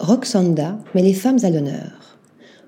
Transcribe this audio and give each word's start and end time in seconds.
Roxanda 0.00 0.78
met 0.94 1.02
les 1.02 1.12
femmes 1.12 1.40
à 1.42 1.50
l'honneur. 1.50 2.18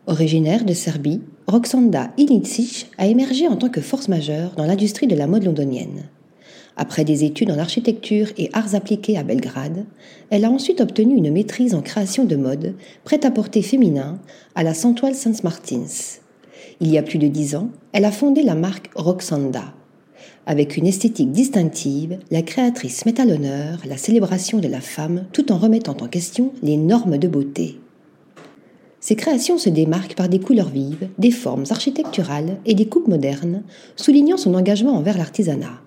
Originaire 0.06 0.66
de 0.66 0.74
Serbie, 0.74 1.22
Roxanda 1.46 2.10
Ilicic 2.18 2.90
a 2.98 3.06
émergé 3.06 3.48
en 3.48 3.56
tant 3.56 3.70
que 3.70 3.80
force 3.80 4.08
majeure 4.08 4.52
dans 4.54 4.66
l'industrie 4.66 5.06
de 5.06 5.16
la 5.16 5.26
mode 5.26 5.44
londonienne. 5.44 6.10
Après 6.76 7.04
des 7.04 7.24
études 7.24 7.50
en 7.50 7.56
architecture 7.56 8.28
et 8.36 8.50
arts 8.52 8.74
appliqués 8.74 9.16
à 9.16 9.22
Belgrade, 9.22 9.86
elle 10.28 10.44
a 10.44 10.50
ensuite 10.50 10.82
obtenu 10.82 11.16
une 11.16 11.32
maîtrise 11.32 11.74
en 11.74 11.80
création 11.80 12.26
de 12.26 12.36
mode, 12.36 12.74
prêt-à-porter 13.04 13.62
féminin, 13.62 14.18
à 14.54 14.62
la 14.62 14.74
Santoile 14.74 15.14
Saint 15.14 15.32
Martins. 15.42 16.18
Il 16.80 16.90
y 16.90 16.98
a 16.98 17.02
plus 17.02 17.18
de 17.18 17.28
dix 17.28 17.56
ans, 17.56 17.70
elle 17.94 18.04
a 18.04 18.12
fondé 18.12 18.42
la 18.42 18.54
marque 18.54 18.90
Roxanda. 18.94 19.72
Avec 20.46 20.76
une 20.76 20.86
esthétique 20.86 21.30
distinctive, 21.30 22.18
la 22.30 22.42
créatrice 22.42 23.06
met 23.06 23.20
à 23.20 23.24
l'honneur 23.24 23.78
la 23.86 23.96
célébration 23.96 24.58
de 24.58 24.68
la 24.68 24.80
femme 24.80 25.26
tout 25.32 25.52
en 25.52 25.58
remettant 25.58 25.96
en 26.00 26.08
question 26.08 26.52
les 26.62 26.76
normes 26.76 27.18
de 27.18 27.28
beauté. 27.28 27.78
Ses 29.00 29.16
créations 29.16 29.58
se 29.58 29.68
démarquent 29.68 30.14
par 30.14 30.28
des 30.28 30.38
couleurs 30.38 30.68
vives, 30.68 31.08
des 31.18 31.32
formes 31.32 31.64
architecturales 31.70 32.58
et 32.66 32.74
des 32.74 32.86
coupes 32.86 33.08
modernes, 33.08 33.62
soulignant 33.96 34.36
son 34.36 34.54
engagement 34.54 34.96
envers 34.96 35.18
l'artisanat. 35.18 35.80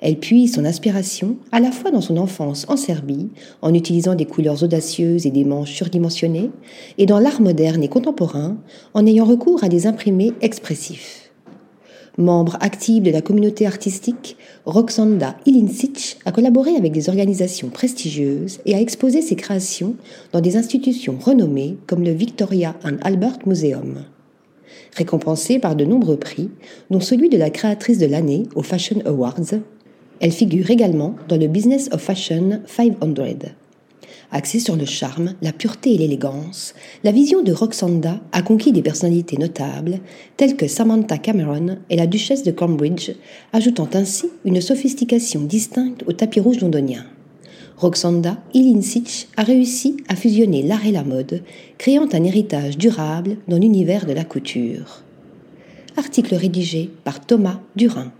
Elle 0.00 0.18
puise 0.18 0.54
son 0.54 0.64
inspiration 0.64 1.36
à 1.52 1.60
la 1.60 1.70
fois 1.70 1.90
dans 1.90 2.00
son 2.00 2.16
enfance 2.16 2.66
en 2.68 2.76
Serbie, 2.76 3.28
en 3.62 3.74
utilisant 3.74 4.14
des 4.14 4.26
couleurs 4.26 4.62
audacieuses 4.62 5.26
et 5.26 5.30
des 5.30 5.44
manches 5.44 5.72
surdimensionnées, 5.72 6.50
et 6.98 7.06
dans 7.06 7.18
l'art 7.18 7.40
moderne 7.40 7.82
et 7.82 7.88
contemporain, 7.88 8.56
en 8.94 9.06
ayant 9.06 9.24
recours 9.24 9.64
à 9.64 9.68
des 9.68 9.86
imprimés 9.86 10.32
expressifs. 10.40 11.25
Membre 12.18 12.56
active 12.60 13.02
de 13.02 13.10
la 13.10 13.20
communauté 13.20 13.66
artistique, 13.66 14.38
Roxanda 14.64 15.36
Ilincic 15.44 16.16
a 16.24 16.32
collaboré 16.32 16.74
avec 16.74 16.92
des 16.92 17.10
organisations 17.10 17.68
prestigieuses 17.68 18.58
et 18.64 18.74
a 18.74 18.80
exposé 18.80 19.20
ses 19.20 19.36
créations 19.36 19.96
dans 20.32 20.40
des 20.40 20.56
institutions 20.56 21.18
renommées 21.22 21.76
comme 21.86 22.02
le 22.02 22.12
Victoria 22.12 22.74
and 22.84 22.96
Albert 23.02 23.40
Museum. 23.44 24.04
Récompensée 24.96 25.58
par 25.58 25.76
de 25.76 25.84
nombreux 25.84 26.16
prix, 26.16 26.48
dont 26.90 27.00
celui 27.00 27.28
de 27.28 27.36
la 27.36 27.50
créatrice 27.50 27.98
de 27.98 28.06
l'année 28.06 28.44
aux 28.54 28.62
Fashion 28.62 29.02
Awards, 29.04 29.60
elle 30.20 30.32
figure 30.32 30.70
également 30.70 31.16
dans 31.28 31.36
le 31.36 31.48
Business 31.48 31.90
of 31.92 32.00
Fashion 32.00 32.62
500. 32.66 32.94
Axée 34.32 34.58
sur 34.58 34.76
le 34.76 34.84
charme, 34.84 35.34
la 35.40 35.52
pureté 35.52 35.94
et 35.94 35.98
l'élégance, 35.98 36.74
la 37.04 37.12
vision 37.12 37.42
de 37.42 37.52
Roxanda 37.52 38.20
a 38.32 38.42
conquis 38.42 38.72
des 38.72 38.82
personnalités 38.82 39.36
notables 39.36 40.00
telles 40.36 40.56
que 40.56 40.66
Samantha 40.66 41.18
Cameron 41.18 41.78
et 41.90 41.96
la 41.96 42.06
duchesse 42.06 42.42
de 42.42 42.50
Cambridge, 42.50 43.12
ajoutant 43.52 43.88
ainsi 43.94 44.26
une 44.44 44.60
sophistication 44.60 45.42
distincte 45.42 46.02
au 46.06 46.12
tapis 46.12 46.40
rouge 46.40 46.60
londonien. 46.60 47.06
Roxanda 47.76 48.38
Ilincic 48.54 49.28
a 49.36 49.42
réussi 49.42 49.98
à 50.08 50.16
fusionner 50.16 50.62
l'art 50.62 50.86
et 50.86 50.92
la 50.92 51.04
mode, 51.04 51.42
créant 51.78 52.08
un 52.12 52.24
héritage 52.24 52.78
durable 52.78 53.36
dans 53.48 53.58
l'univers 53.58 54.06
de 54.06 54.12
la 54.12 54.24
couture. 54.24 55.02
Article 55.96 56.34
rédigé 56.34 56.90
par 57.04 57.20
Thomas 57.24 57.60
Durin. 57.76 58.12